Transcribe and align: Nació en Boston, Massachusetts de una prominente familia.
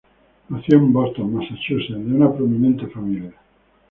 Nació 0.49 0.79
en 0.79 0.91
Boston, 0.91 1.35
Massachusetts 1.35 1.93
de 2.03 2.11
una 2.15 2.33
prominente 2.33 2.87
familia. 2.87 3.35